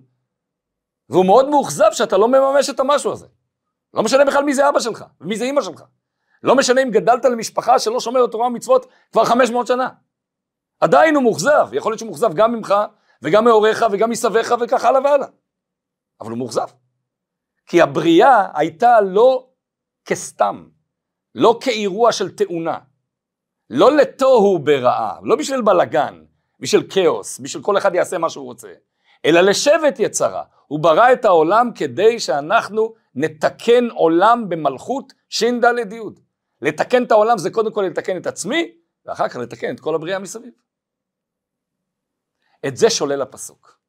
והוא 1.10 1.26
מאוד 1.26 1.50
מאוכזב 1.50 1.92
שאתה 1.92 2.18
לא 2.18 2.28
מממש 2.28 2.70
את 2.70 2.80
המשהו 2.80 3.12
הזה. 3.12 3.28
לא 3.94 4.04
משנה 4.04 4.26
בכלל 4.26 4.44
מי 4.44 4.54
זה 4.54 4.70
אבא 4.70 4.80
שלך, 4.80 5.06
ומי 5.22 5.38
זה 5.38 5.44
אימא 5.44 5.62
שלך. 5.62 5.84
לא 6.44 6.56
משנה 6.56 6.82
אם 6.82 6.92
גדלת 6.92 7.26
למשפחה 7.26 7.80
שלא 7.80 8.00
שומרת 8.00 8.32
תורה 8.32 8.48
ומצוות 8.48 8.86
כבר 9.12 9.26
500 9.26 9.68
שנה. 9.68 9.90
עדיין 10.80 11.16
הוא 11.16 11.24
מאוכזב, 11.24 11.68
יכול 11.72 11.92
להיות 11.92 12.00
שהוא 12.00 12.08
מאוכזב 12.08 12.34
גם 12.34 12.52
ממך, 12.52 12.74
וגם 13.22 13.44
מהוריך, 13.44 13.86
וגם 13.92 14.10
מסביך, 14.10 14.54
וכך 14.62 14.86
הלאה 14.86 15.02
והלאה. 15.04 15.28
אבל 16.22 16.30
הוא 16.30 16.38
מאוכזב. 16.38 16.68
כי 17.70 17.82
הבריאה 17.82 18.48
הייתה 18.54 19.02
לא 19.02 19.48
כסתם, 20.06 20.68
לא 21.36 21.60
כאירוע 21.62 22.12
של 22.12 22.36
תאונה, 22.36 22.78
לא 23.70 23.98
לתוהו 23.98 24.60
ברעה, 24.60 25.20
לא 25.24 25.36
בשביל 25.36 25.62
בלגן, 25.62 26.24
בשביל 26.60 26.84
כאוס, 26.90 27.40
בשביל 27.40 27.64
כל 27.64 27.78
אחד 27.78 27.96
יעשה 27.96 28.18
מה 28.18 28.30
שהוא 28.30 28.46
רוצה, 28.46 28.74
אלא 29.26 29.42
לשבט 29.42 30.00
יצרה. 30.00 30.44
הוא 30.68 30.80
ברא 30.80 31.14
את 31.14 31.26
העולם 31.26 31.72
כדי 31.76 32.20
שאנחנו 32.20 32.94
נתקן 33.16 33.90
עולם 33.90 34.50
במלכות 34.50 35.14
ש"ד 35.30 35.64
י'. 35.92 36.00
לתקן 36.62 37.04
את 37.04 37.12
העולם 37.12 37.38
זה 37.38 37.52
קודם 37.52 37.74
כל 37.74 37.82
לתקן 37.82 38.18
את 38.18 38.28
עצמי, 38.28 38.72
ואחר 39.06 39.30
כך 39.30 39.36
לתקן 39.36 39.76
את 39.76 39.80
כל 39.80 39.96
הבריאה 39.96 40.20
מסביב. 40.20 40.54
את 42.68 42.78
זה 42.78 42.90
שולל 42.90 43.22
הפסוק. 43.22 43.80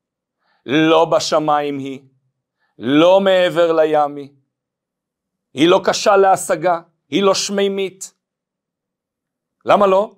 לא 0.66 1.04
בשמיים 1.04 1.78
היא, 1.78 2.00
לא 2.82 3.20
מעבר 3.20 3.72
לים 3.72 4.16
היא, 4.16 4.28
היא 5.54 5.68
לא 5.68 5.80
קשה 5.84 6.16
להשגה, 6.16 6.80
היא 7.08 7.22
לא 7.22 7.34
שמימית. 7.34 8.14
למה 9.64 9.86
לא? 9.86 10.14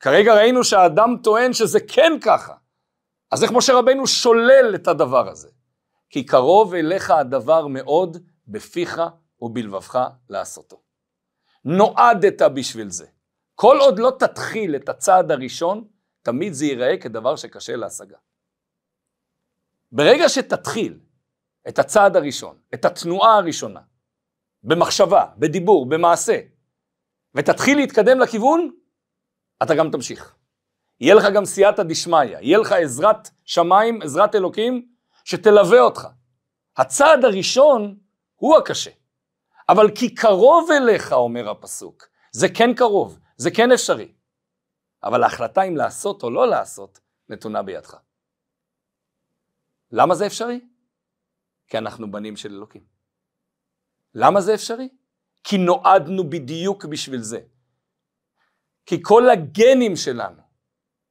כרגע 0.00 0.34
ראינו 0.34 0.64
שהאדם 0.64 1.16
טוען 1.22 1.52
שזה 1.52 1.78
כן 1.80 2.12
ככה. 2.24 2.54
אז 3.30 3.42
איך 3.42 3.52
משה 3.52 3.74
רבנו 3.74 4.06
שולל 4.06 4.74
את 4.74 4.88
הדבר 4.88 5.28
הזה? 5.28 5.48
כי 6.10 6.26
קרוב 6.26 6.74
אליך 6.74 7.10
הדבר 7.10 7.66
מאוד 7.66 8.16
בפיך 8.48 9.00
ובלבבך 9.40 10.08
לעשותו. 10.28 10.80
נועדת 11.64 12.42
בשביל 12.42 12.90
זה. 12.90 13.06
כל 13.54 13.78
עוד 13.80 13.98
לא 13.98 14.12
תתחיל 14.18 14.76
את 14.76 14.88
הצעד 14.88 15.30
הראשון, 15.30 15.84
תמיד 16.22 16.52
זה 16.52 16.66
ייראה 16.66 16.96
כדבר 16.96 17.36
שקשה 17.36 17.76
להשגה. 17.76 18.16
ברגע 19.92 20.28
שתתחיל 20.28 20.98
את 21.68 21.78
הצעד 21.78 22.16
הראשון, 22.16 22.58
את 22.74 22.84
התנועה 22.84 23.34
הראשונה, 23.34 23.80
במחשבה, 24.62 25.26
בדיבור, 25.36 25.88
במעשה, 25.88 26.40
ותתחיל 27.34 27.78
להתקדם 27.78 28.20
לכיוון, 28.20 28.70
אתה 29.62 29.74
גם 29.74 29.90
תמשיך. 29.90 30.34
יהיה 31.00 31.14
לך 31.14 31.24
גם 31.34 31.44
סייעתא 31.44 31.82
דשמיא, 31.82 32.38
יהיה 32.40 32.58
לך 32.58 32.72
עזרת 32.72 33.30
שמיים, 33.44 34.02
עזרת 34.02 34.34
אלוקים, 34.34 34.88
שתלווה 35.24 35.80
אותך. 35.80 36.08
הצעד 36.76 37.24
הראשון 37.24 37.98
הוא 38.36 38.56
הקשה. 38.56 38.90
אבל 39.68 39.90
כי 39.94 40.14
קרוב 40.14 40.70
אליך, 40.70 41.12
אומר 41.12 41.50
הפסוק, 41.50 42.08
זה 42.32 42.48
כן 42.48 42.74
קרוב, 42.74 43.18
זה 43.36 43.50
כן 43.50 43.72
אפשרי. 43.72 44.12
אבל 45.04 45.22
ההחלטה 45.22 45.62
אם 45.62 45.76
לעשות 45.76 46.22
או 46.22 46.30
לא 46.30 46.46
לעשות, 46.48 47.00
נתונה 47.28 47.62
בידך. 47.62 47.96
למה 49.92 50.14
זה 50.14 50.26
אפשרי? 50.26 50.60
כי 51.68 51.78
אנחנו 51.78 52.10
בנים 52.10 52.36
של 52.36 52.52
אלוקים. 52.52 52.82
למה 54.14 54.40
זה 54.40 54.54
אפשרי? 54.54 54.88
כי 55.44 55.58
נועדנו 55.58 56.30
בדיוק 56.30 56.84
בשביל 56.84 57.20
זה. 57.20 57.40
כי 58.86 58.98
כל 59.02 59.30
הגנים 59.30 59.96
שלנו 59.96 60.42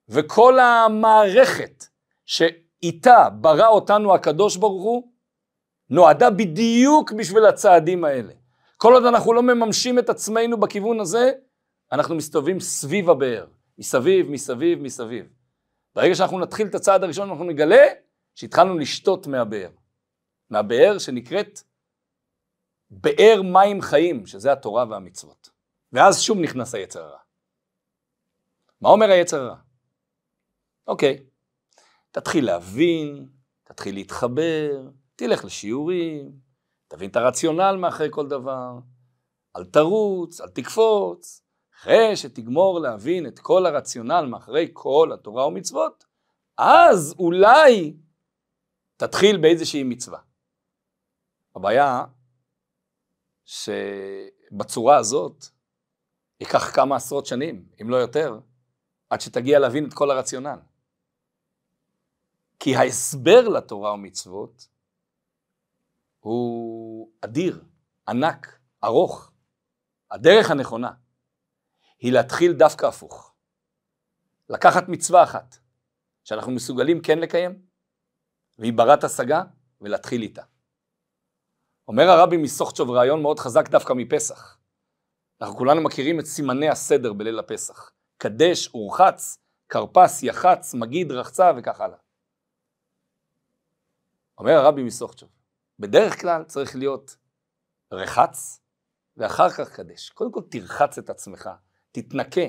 וכל 0.09 0.59
המערכת 0.59 1.85
שאיתה 2.25 3.29
ברא 3.29 3.67
אותנו 3.67 4.15
הקדוש 4.15 4.57
ברוך 4.57 4.83
הוא, 4.83 5.11
נועדה 5.89 6.29
בדיוק 6.29 7.11
בשביל 7.11 7.45
הצעדים 7.45 8.05
האלה. 8.05 8.33
כל 8.77 8.93
עוד 8.93 9.05
אנחנו 9.05 9.33
לא 9.33 9.43
מממשים 9.43 9.99
את 9.99 10.09
עצמנו 10.09 10.59
בכיוון 10.59 10.99
הזה, 10.99 11.31
אנחנו 11.91 12.15
מסתובבים 12.15 12.59
סביב 12.59 13.09
הבאר, 13.09 13.45
מסביב, 13.77 14.29
מסביב, 14.29 14.81
מסביב. 14.81 15.25
ברגע 15.95 16.15
שאנחנו 16.15 16.39
נתחיל 16.39 16.67
את 16.67 16.75
הצעד 16.75 17.03
הראשון, 17.03 17.29
אנחנו 17.29 17.43
נגלה 17.43 17.85
שהתחלנו 18.35 18.77
לשתות 18.77 19.27
מהבאר. 19.27 19.69
מהבאר 20.49 20.97
שנקראת 20.99 21.59
באר 22.89 23.41
מים 23.43 23.81
חיים, 23.81 24.25
שזה 24.25 24.51
התורה 24.51 24.85
והמצוות. 24.89 25.49
ואז 25.93 26.21
שוב 26.21 26.37
נכנס 26.37 26.75
היצר 26.75 27.03
הרע. 27.03 27.19
מה 28.81 28.89
אומר 28.89 29.09
היצר 29.09 29.41
הרע? 29.41 29.57
אוקיי, 30.87 31.23
תתחיל 32.11 32.45
להבין, 32.45 33.27
תתחיל 33.63 33.95
להתחבר, 33.95 34.89
תלך 35.15 35.45
לשיעורים, 35.45 36.31
תבין 36.87 37.09
את 37.09 37.15
הרציונל 37.15 37.75
מאחורי 37.79 38.09
כל 38.11 38.27
דבר, 38.27 38.79
אל 39.55 39.65
תרוץ, 39.65 40.41
אל 40.41 40.49
תקפוץ, 40.49 41.41
אחרי 41.75 42.15
שתגמור 42.15 42.79
להבין 42.79 43.27
את 43.27 43.39
כל 43.39 43.65
הרציונל 43.65 44.25
מאחורי 44.29 44.69
כל 44.73 45.11
התורה 45.13 45.47
ומצוות, 45.47 46.05
אז 46.57 47.15
אולי 47.19 47.93
תתחיל 48.97 49.37
באיזושהי 49.37 49.83
מצווה. 49.83 50.19
הבעיה 51.57 52.05
שבצורה 53.45 54.97
הזאת 54.97 55.45
ייקח 56.39 56.75
כמה 56.75 56.95
עשרות 56.95 57.25
שנים, 57.25 57.65
אם 57.81 57.89
לא 57.89 57.95
יותר, 57.95 58.39
עד 59.09 59.21
שתגיע 59.21 59.59
להבין 59.59 59.87
את 59.87 59.93
כל 59.93 60.11
הרציונל. 60.11 60.59
כי 62.59 62.75
ההסבר 62.75 63.47
לתורה 63.47 63.93
ומצוות 63.93 64.67
הוא 66.19 67.11
אדיר, 67.21 67.63
ענק, 68.07 68.59
ארוך. 68.83 69.31
הדרך 70.11 70.51
הנכונה 70.51 70.91
היא 71.99 72.11
להתחיל 72.13 72.53
דווקא 72.53 72.85
הפוך. 72.85 73.33
לקחת 74.49 74.89
מצווה 74.89 75.23
אחת 75.23 75.57
שאנחנו 76.23 76.51
מסוגלים 76.51 77.01
כן 77.01 77.19
לקיים, 77.19 77.61
והיא 78.59 78.73
ברת 78.73 79.03
השגה, 79.03 79.43
ולהתחיל 79.81 80.21
איתה. 80.21 80.43
אומר 81.87 82.09
הרבי 82.09 82.37
מסוכצ'וב 82.37 82.89
רעיון 82.89 83.21
מאוד 83.21 83.39
חזק 83.39 83.69
דווקא 83.69 83.93
מפסח. 83.93 84.57
אנחנו 85.41 85.55
כולנו 85.55 85.81
מכירים 85.81 86.19
את 86.19 86.25
סימני 86.25 86.69
הסדר 86.69 87.13
בליל 87.13 87.39
הפסח. 87.39 87.91
קדש, 88.17 88.69
אורחץ, 88.73 89.37
כרפס, 89.69 90.23
יחץ, 90.23 90.73
מגיד, 90.73 91.11
רחצה 91.11 91.51
וכך 91.57 91.81
הלאה. 91.81 91.97
אומר 94.37 94.51
הרבי 94.51 94.83
מסוכצ'וב, 94.83 95.29
בדרך 95.79 96.21
כלל 96.21 96.43
צריך 96.43 96.75
להיות 96.75 97.17
רחץ 97.91 98.61
ואחר 99.17 99.49
כך 99.49 99.75
קדש. 99.75 100.09
קודם 100.09 100.31
כל 100.31 100.41
תרחץ 100.51 100.97
את 100.97 101.09
עצמך, 101.09 101.49
תתנקה 101.91 102.41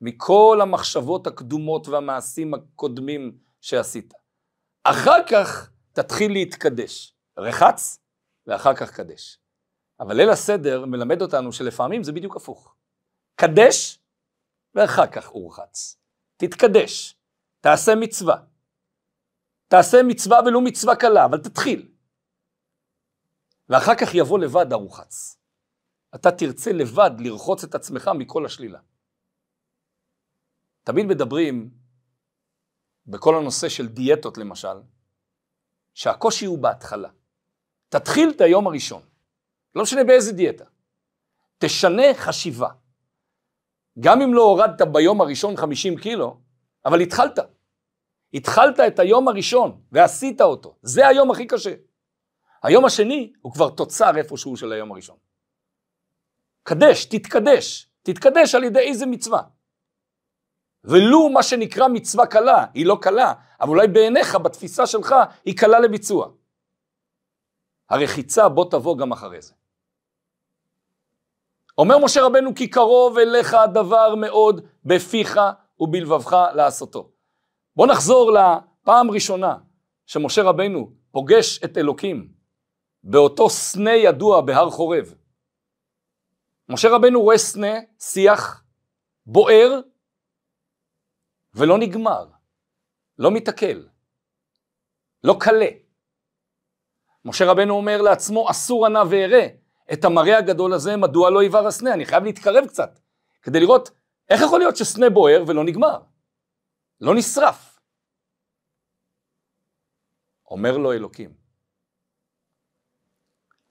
מכל 0.00 0.58
המחשבות 0.62 1.26
הקדומות 1.26 1.88
והמעשים 1.88 2.54
הקודמים 2.54 3.38
שעשית. 3.60 4.14
אחר 4.84 5.26
כך 5.30 5.70
תתחיל 5.92 6.32
להתקדש. 6.32 7.16
רחץ 7.38 8.05
ואחר 8.46 8.74
כך 8.74 8.96
קדש. 8.96 9.38
אבל 10.00 10.16
ליל 10.16 10.30
הסדר 10.30 10.84
מלמד 10.86 11.22
אותנו 11.22 11.52
שלפעמים 11.52 12.02
זה 12.02 12.12
בדיוק 12.12 12.36
הפוך. 12.36 12.74
קדש 13.34 13.98
ואחר 14.74 15.06
כך 15.06 15.28
אורחץ. 15.28 16.00
תתקדש, 16.36 17.16
תעשה 17.60 17.92
מצווה. 18.00 18.36
תעשה 19.68 19.96
מצווה 20.08 20.38
ולו 20.46 20.60
מצווה 20.60 20.96
קלה, 20.96 21.24
אבל 21.24 21.38
תתחיל. 21.42 21.92
ואחר 23.68 23.94
כך 23.94 24.14
יבוא 24.14 24.38
לבד 24.38 24.72
הרוחץ. 24.72 25.38
אתה 26.14 26.30
תרצה 26.32 26.72
לבד 26.72 27.10
לרחוץ 27.18 27.64
את 27.64 27.74
עצמך 27.74 28.10
מכל 28.18 28.46
השלילה. 28.46 28.80
תמיד 30.82 31.06
מדברים, 31.06 31.70
בכל 33.06 33.34
הנושא 33.34 33.68
של 33.68 33.88
דיאטות 33.88 34.38
למשל, 34.38 34.76
שהקושי 35.94 36.46
הוא 36.46 36.58
בהתחלה. 36.58 37.10
תתחיל 37.88 38.30
את 38.30 38.40
היום 38.40 38.66
הראשון, 38.66 39.02
לא 39.74 39.82
משנה 39.82 40.04
באיזה 40.04 40.32
דיאטה. 40.32 40.64
תשנה 41.58 42.14
חשיבה. 42.14 42.68
גם 44.00 44.22
אם 44.22 44.34
לא 44.34 44.42
הורדת 44.42 44.82
ביום 44.82 45.20
הראשון 45.20 45.56
50 45.56 45.96
קילו, 45.98 46.40
אבל 46.84 47.00
התחלת. 47.00 47.38
התחלת 48.34 48.80
את 48.80 48.98
היום 48.98 49.28
הראשון 49.28 49.80
ועשית 49.92 50.40
אותו. 50.40 50.76
זה 50.82 51.08
היום 51.08 51.30
הכי 51.30 51.46
קשה. 51.46 51.74
היום 52.62 52.84
השני 52.84 53.32
הוא 53.40 53.52
כבר 53.52 53.70
תוצר 53.70 54.16
איפשהו 54.16 54.56
של 54.56 54.72
היום 54.72 54.92
הראשון. 54.92 55.16
קדש, 56.62 57.04
תתקדש. 57.04 57.90
תתקדש 58.02 58.54
על 58.54 58.64
ידי 58.64 58.78
איזה 58.78 59.06
מצווה. 59.06 59.42
ולו 60.84 61.28
מה 61.28 61.42
שנקרא 61.42 61.88
מצווה 61.88 62.26
קלה, 62.26 62.66
היא 62.74 62.86
לא 62.86 62.98
קלה, 63.02 63.32
אבל 63.60 63.68
אולי 63.68 63.88
בעיניך, 63.88 64.34
בתפיסה 64.36 64.86
שלך, 64.86 65.14
היא 65.44 65.56
קלה 65.56 65.80
לביצוע. 65.80 66.28
הרחיצה 67.90 68.48
בוא 68.48 68.70
תבוא 68.70 68.98
גם 68.98 69.12
אחרי 69.12 69.42
זה. 69.42 69.54
אומר 71.78 71.98
משה 72.04 72.22
רבנו 72.22 72.54
כי 72.54 72.70
קרוב 72.70 73.18
אליך 73.18 73.54
הדבר 73.54 74.14
מאוד 74.14 74.66
בפיך 74.84 75.40
ובלבבך 75.80 76.36
לעשותו. 76.54 77.10
בוא 77.76 77.86
נחזור 77.86 78.30
לפעם 78.32 79.10
ראשונה 79.10 79.58
שמשה 80.06 80.42
רבנו 80.42 80.92
פוגש 81.10 81.64
את 81.64 81.78
אלוקים 81.78 82.32
באותו 83.02 83.50
סנה 83.50 83.90
ידוע 83.90 84.40
בהר 84.40 84.70
חורב. 84.70 85.14
משה 86.68 86.88
רבנו 86.88 87.22
רואה 87.22 87.38
סנה, 87.38 87.74
שיח, 87.98 88.64
בוער, 89.26 89.80
ולא 91.54 91.78
נגמר, 91.78 92.26
לא 93.18 93.30
מתעכל, 93.30 93.82
לא 95.24 95.36
קלה. 95.40 95.85
משה 97.26 97.44
רבנו 97.44 97.74
אומר 97.74 98.02
לעצמו, 98.02 98.50
אסור 98.50 98.86
ענה 98.86 99.02
ואראה 99.10 99.46
את 99.92 100.04
המראה 100.04 100.38
הגדול 100.38 100.72
הזה, 100.72 100.96
מדוע 100.96 101.30
לא 101.30 101.42
יבער 101.42 101.66
הסנה? 101.66 101.94
אני 101.94 102.06
חייב 102.06 102.24
להתקרב 102.24 102.66
קצת, 102.66 103.00
כדי 103.42 103.60
לראות 103.60 103.90
איך 104.28 104.40
יכול 104.42 104.58
להיות 104.58 104.76
שסנה 104.76 105.10
בוער 105.10 105.44
ולא 105.46 105.64
נגמר, 105.64 105.98
לא 107.00 107.14
נשרף. 107.14 107.80
אומר 110.50 110.76
לו 110.76 110.92
אלוקים, 110.92 111.34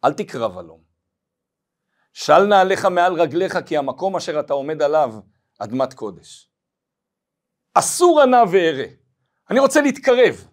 אל 0.04 0.14
תקרב 0.14 0.58
הלום, 0.58 0.84
של 2.14 2.44
נעליך 2.44 2.86
מעל 2.86 3.22
רגליך 3.22 3.58
כי 3.66 3.78
המקום 3.78 4.16
אשר 4.16 4.40
אתה 4.40 4.54
עומד 4.54 4.82
עליו 4.82 5.14
אדמת 5.60 5.94
קודש. 5.94 6.50
אסור 7.74 8.22
ענה 8.22 8.44
ואראה. 8.52 8.88
אני 9.50 9.60
רוצה 9.60 9.82
להתקרב. 9.82 10.48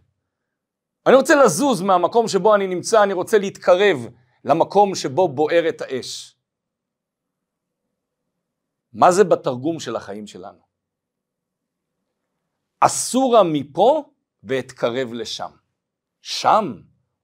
אני 1.07 1.15
רוצה 1.15 1.35
לזוז 1.45 1.83
מהמקום 1.83 2.29
שבו 2.29 2.55
אני 2.55 2.67
נמצא, 2.67 3.03
אני 3.03 3.13
רוצה 3.13 3.39
להתקרב 3.39 3.99
למקום 4.45 4.95
שבו 4.95 5.29
בוערת 5.29 5.81
האש. 5.81 6.37
מה 8.93 9.13
זה 9.13 9.25
בתרגום 9.25 9.81
של 9.81 9.97
החיים 9.97 10.27
שלנו? 10.27 10.59
אסורה 12.81 13.43
מפה 13.43 14.05
ואתקרב 14.43 15.13
לשם. 15.13 15.51
שם, 16.23 16.75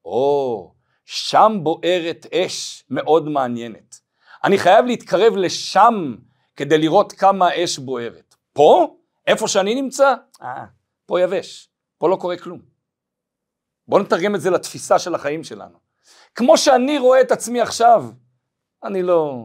או, 0.05 0.75
שם 1.05 1.53
בוערת 1.63 2.27
אש 2.35 2.85
מאוד 2.91 3.29
מעניינת. 3.29 4.01
אני 4.45 4.59
חייב 4.59 4.85
להתקרב 4.85 5.37
לשם 5.37 6.17
כדי 6.57 6.79
לראות 6.79 7.13
כמה 7.13 7.49
האש 7.49 7.79
בוערת. 7.79 8.35
פה, 8.53 8.97
איפה 9.27 9.49
שאני 9.49 9.75
נמצא, 9.75 10.15
אה, 10.43 10.65
פה 11.07 11.21
יבש, 11.21 11.69
פה 11.99 12.09
לא 12.09 12.17
קורה 12.17 12.37
כלום. 12.39 12.78
בואו 13.89 14.03
נתרגם 14.03 14.35
את 14.35 14.41
זה 14.41 14.51
לתפיסה 14.51 14.99
של 14.99 15.15
החיים 15.15 15.45
שלנו. 15.45 15.79
כמו 16.35 16.59
שאני 16.59 16.99
רואה 16.99 17.21
את 17.21 17.33
עצמי 17.33 17.61
עכשיו, 17.61 18.05
אני 18.85 19.03
לא, 19.03 19.45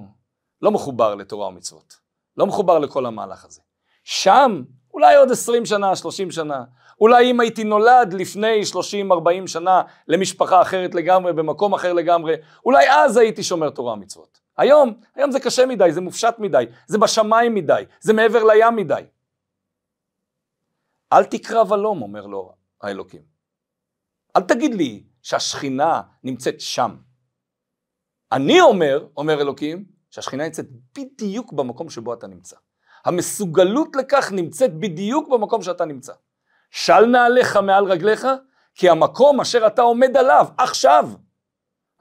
לא 0.62 0.71
מחובר 0.71 1.15
לתורה 1.15 1.47
ומצוות, 1.47 1.99
לא 2.38 2.45
מחובר 2.45 2.79
לכל 2.79 3.06
המהלך 3.06 3.45
הזה. 3.45 3.62
שם, 4.03 4.63
אולי 4.93 5.15
עוד 5.15 5.32
20 5.32 5.65
שנה, 5.65 5.95
30 5.95 6.32
שנה, 6.32 6.63
אולי 7.01 7.32
אם 7.32 7.39
הייתי 7.39 7.63
נולד 7.63 8.13
לפני 8.13 8.62
30-40 9.43 9.47
שנה 9.47 9.82
למשפחה 10.08 10.62
אחרת 10.62 10.95
לגמרי, 10.95 11.34
במקום 11.34 11.73
אחר 11.73 11.93
לגמרי, 11.93 12.36
אולי 12.65 12.86
אז 12.89 13.17
הייתי 13.17 13.43
שומר 13.43 13.69
תורה 13.69 13.93
ומצוות. 13.93 14.39
היום, 14.58 14.93
היום 15.15 15.32
זה 15.32 15.39
קשה 15.39 15.65
מדי, 15.65 15.91
זה 15.91 16.01
מופשט 16.01 16.36
מדי, 16.39 16.65
זה 16.88 16.97
בשמיים 16.97 17.56
מדי, 17.56 17.84
זה 17.99 18.13
מעבר 18.13 18.43
לים 18.43 18.75
מדי. 18.75 19.03
אל 21.13 21.23
תקרב 21.23 21.73
הלום, 21.73 22.01
אומר 22.01 22.25
לו 22.25 22.53
האלוקים. 22.82 23.33
אל 24.36 24.41
תגיד 24.41 24.74
לי 24.74 25.04
שהשכינה 25.22 26.02
נמצאת 26.24 26.62
שם. 26.62 26.96
אני 28.32 28.62
אומר, 28.62 29.08
אומר 29.17 29.41
אלוקים, 29.41 29.86
שהשכינה 30.10 30.43
נמצאת 30.43 30.65
בדיוק 30.98 31.54
במקום 31.54 31.89
שבו 31.89 32.13
אתה 32.13 32.28
נמצא. 32.28 32.56
המסוגלות 33.06 33.96
לכך 33.96 34.32
נמצאת 34.32 34.74
בדיוק 34.74 35.30
במקום 35.30 35.62
שאתה 35.62 35.86
נמצא. 35.86 36.13
של 36.72 37.06
נעליך 37.06 37.58
מעל 37.58 37.86
רגליך, 37.86 38.28
כי 38.76 38.89
המקום 38.89 39.41
אשר 39.41 39.67
אתה 39.67 39.82
עומד 39.82 40.17
עליו 40.17 40.48
עכשיו, 40.58 41.10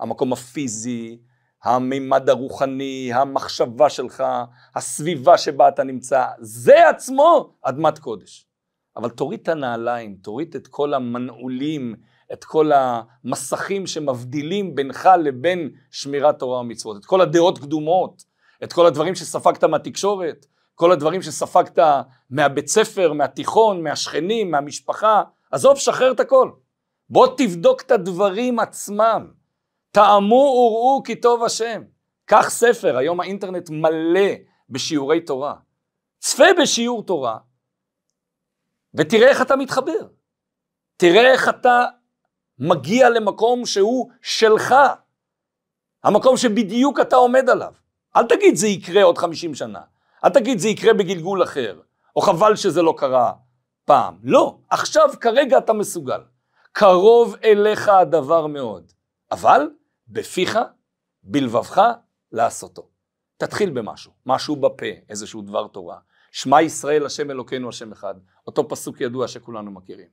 המקום 0.01 0.33
הפיזי, 0.33 1.23
המימד 1.65 2.29
הרוחני, 2.29 3.11
המחשבה 3.15 3.91
שלך, 3.91 4.25
הסביבה 4.75 5.39
שבה 5.39 5.69
אתה 5.69 5.85
נמצא, 5.85 6.27
זה 6.41 6.89
עצמו 6.89 7.55
אדמת 7.63 7.99
קודש. 7.99 8.47
אבל 8.97 9.11
תוריד 9.11 9.41
את 9.41 9.49
הנעליים, 9.49 10.15
תוריד 10.15 10.57
את 10.57 10.67
כל 10.67 10.95
המנעולים, 10.95 11.95
את 12.33 12.45
כל 12.45 12.71
המסכים 12.75 13.87
שמבדילים 13.87 14.75
בינך 14.75 15.09
לבין 15.25 15.71
שמירת 15.91 16.39
תורה 16.39 16.61
ומצוות, 16.61 16.97
את 16.97 17.05
כל 17.05 17.21
הדעות 17.21 17.59
קדומות, 17.59 18.25
את 18.65 18.73
כל 18.73 18.87
הדברים 18.87 19.15
שספגת 19.15 19.65
מהתקשורת, 19.65 20.47
כל 20.75 20.93
הדברים 20.93 21.23
שספגת 21.23 21.79
מהבית 22.31 22.69
ספר, 22.69 23.13
מהתיכון, 23.13 23.83
מהשכנים, 23.83 24.51
מהמשפחה, 24.51 25.23
עזוב, 25.51 25.79
שחרר 25.79 26.13
את 26.13 26.21
הכל. 26.21 26.51
בוא 27.11 27.27
תבדוק 27.37 27.83
את 27.83 27.91
הדברים 27.91 28.59
עצמם. 28.59 29.31
טעמו 29.91 30.35
וראו 30.35 31.03
כי 31.05 31.21
טוב 31.21 31.45
השם. 31.45 31.83
קח 32.25 32.51
ספר, 32.51 32.97
היום 32.97 33.21
האינטרנט 33.21 33.71
מלא 33.71 34.31
בשיעורי 34.71 35.21
תורה. 35.21 35.55
צפה 36.19 36.45
בשיעור 36.63 37.03
תורה, 37.03 37.39
ותראה 38.95 39.29
איך 39.29 39.43
אתה 39.43 39.57
מתחבר. 39.57 40.07
תראה 40.97 41.33
איך 41.33 41.49
אתה 41.49 41.85
מגיע 42.59 43.11
למקום 43.11 43.67
שהוא 43.67 44.11
שלך. 44.23 44.75
המקום 46.05 46.37
שבדיוק 46.37 47.01
אתה 47.01 47.17
עומד 47.17 47.49
עליו. 47.49 47.73
אל 48.17 48.27
תגיד 48.27 48.57
זה 48.57 48.67
יקרה 48.67 49.03
עוד 49.03 49.19
50 49.19 49.55
שנה. 49.55 49.81
אל 50.25 50.31
תגיד 50.31 50.59
זה 50.59 50.69
יקרה 50.69 50.95
בגלגול 50.95 51.43
אחר. 51.43 51.81
או 52.17 52.21
חבל 52.21 52.57
שזה 52.57 52.83
לא 52.83 52.95
קרה 52.97 53.33
פעם. 53.85 54.19
לא, 54.23 54.59
עכשיו 54.71 55.09
כרגע 55.21 55.59
אתה 55.59 55.73
מסוגל. 55.73 56.21
קרוב 56.73 57.37
אליך 57.45 57.89
הדבר 57.89 58.47
מאוד. 58.47 58.93
אבל 59.33 59.71
בפיך, 60.09 60.59
בלבבך, 61.23 61.83
לעשותו. 62.33 62.89
תתחיל 63.37 63.71
במשהו, 63.71 64.13
משהו 64.27 64.57
בפה, 64.57 64.87
איזשהו 65.09 65.43
דבר 65.43 65.67
תורה. 65.67 65.99
שמע 66.33 66.63
ישראל 66.63 67.07
השם 67.07 67.31
אלוקינו 67.31 67.69
השם 67.69 67.93
אחד, 67.93 68.15
אותו 68.47 68.69
פסוק 68.69 69.01
ידוע 69.01 69.29
שכולנו 69.29 69.71
מכירים. 69.71 70.09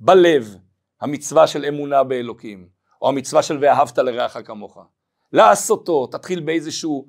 בלב, 0.00 0.56
המצווה 1.00 1.46
של 1.46 1.64
אמונה 1.64 2.04
באלוקים, 2.04 2.68
או 3.02 3.08
המצווה 3.08 3.42
של 3.42 3.58
ואהבת 3.60 3.98
לרעך 3.98 4.36
כמוך. 4.44 4.78
לעשותו, 5.32 6.06
תתחיל 6.06 6.40
באיזשהו 6.40 7.08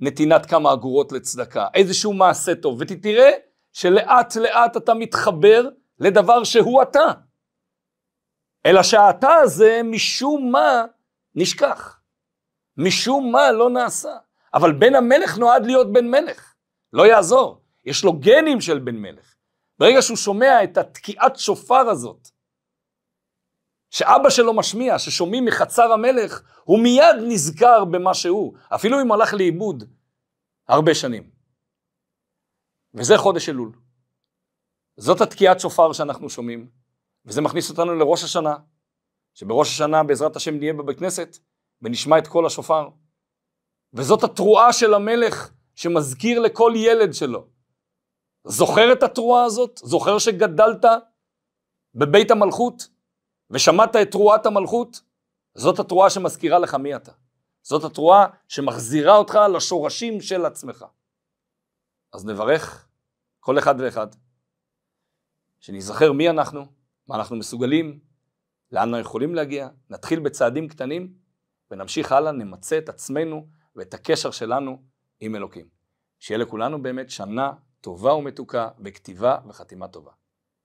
נתינת 0.00 0.46
כמה 0.46 0.72
אגורות 0.72 1.12
לצדקה, 1.12 1.66
איזשהו 1.74 2.12
מעשה 2.12 2.54
טוב, 2.54 2.76
ותראה 2.80 3.30
שלאט 3.72 4.36
לאט 4.36 4.76
אתה 4.76 4.94
מתחבר 4.94 5.68
לדבר 5.98 6.44
שהוא 6.44 6.82
אתה. 6.82 7.06
אלא 8.66 8.82
שהאתה 8.82 9.34
הזה 9.34 9.80
משום 9.84 10.52
מה 10.52 10.84
נשכח. 11.34 12.00
משום 12.76 13.32
מה 13.32 13.52
לא 13.52 13.70
נעשה. 13.70 14.16
אבל 14.54 14.72
בן 14.72 14.94
המלך 14.94 15.38
נועד 15.38 15.66
להיות 15.66 15.92
בן 15.92 16.08
מלך. 16.08 16.54
לא 16.92 17.06
יעזור. 17.06 17.62
יש 17.84 18.04
לו 18.04 18.12
גנים 18.12 18.60
של 18.60 18.78
בן 18.78 18.96
מלך. 18.96 19.34
ברגע 19.78 20.02
שהוא 20.02 20.16
שומע 20.16 20.64
את 20.64 20.78
התקיעת 20.78 21.36
שופר 21.36 21.88
הזאת, 21.88 22.28
שאבא 23.96 24.30
שלו 24.30 24.54
משמיע, 24.54 24.98
ששומעים 24.98 25.44
מחצר 25.44 25.92
המלך, 25.92 26.42
הוא 26.64 26.82
מיד 26.82 27.16
נזכר 27.28 27.84
במה 27.84 28.14
שהוא, 28.14 28.56
אפילו 28.74 29.02
אם 29.02 29.12
הלך 29.12 29.34
לאיבוד 29.34 29.84
הרבה 30.68 30.94
שנים. 30.94 31.30
וזה 32.94 33.18
חודש 33.18 33.48
אלול. 33.48 33.72
זאת 34.96 35.20
התקיעת 35.20 35.60
שופר 35.60 35.92
שאנחנו 35.92 36.30
שומעים, 36.30 36.70
וזה 37.24 37.40
מכניס 37.40 37.70
אותנו 37.70 37.94
לראש 37.94 38.24
השנה, 38.24 38.56
שבראש 39.34 39.68
השנה 39.68 40.02
בעזרת 40.04 40.36
השם 40.36 40.54
נהיה 40.54 40.72
בבית 40.72 40.98
כנסת, 40.98 41.38
ונשמע 41.82 42.18
את 42.18 42.26
קול 42.26 42.46
השופר. 42.46 42.88
וזאת 43.92 44.24
התרועה 44.24 44.72
של 44.72 44.94
המלך 44.94 45.50
שמזכיר 45.74 46.40
לכל 46.40 46.72
ילד 46.76 47.14
שלו. 47.14 47.46
זוכר 48.44 48.92
את 48.92 49.02
התרועה 49.02 49.44
הזאת? 49.44 49.80
זוכר 49.84 50.18
שגדלת 50.18 50.84
בבית 51.94 52.30
המלכות 52.30 52.95
ושמעת 53.50 53.96
את 53.96 54.10
תרועת 54.10 54.46
המלכות? 54.46 55.00
זאת 55.54 55.78
התרועה 55.78 56.10
שמזכירה 56.10 56.58
לך 56.58 56.74
מי 56.74 56.96
אתה. 56.96 57.12
זאת 57.62 57.84
התרועה 57.84 58.26
שמחזירה 58.48 59.16
אותך 59.16 59.38
לשורשים 59.54 60.20
של 60.20 60.46
עצמך. 60.46 60.84
אז 62.12 62.26
נברך 62.26 62.88
כל 63.40 63.58
אחד 63.58 63.74
ואחד, 63.78 64.06
שניזכר 65.60 66.12
מי 66.12 66.30
אנחנו, 66.30 66.66
מה 67.08 67.16
אנחנו 67.16 67.36
מסוגלים, 67.36 68.00
לאן 68.72 68.82
אנחנו 68.82 68.98
יכולים 68.98 69.34
להגיע, 69.34 69.68
נתחיל 69.90 70.20
בצעדים 70.20 70.68
קטנים 70.68 71.14
ונמשיך 71.70 72.12
הלאה, 72.12 72.32
נמצה 72.32 72.78
את 72.78 72.88
עצמנו 72.88 73.46
ואת 73.76 73.94
הקשר 73.94 74.30
שלנו 74.30 74.82
עם 75.20 75.36
אלוקים. 75.36 75.68
שיהיה 76.18 76.38
לכולנו 76.38 76.82
באמת 76.82 77.10
שנה 77.10 77.52
טובה 77.80 78.14
ומתוקה 78.14 78.68
בכתיבה 78.78 79.38
וחתימה 79.48 79.88
טובה. 79.88 80.12